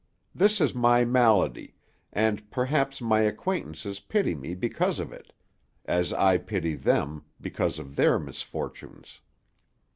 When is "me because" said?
4.33-4.97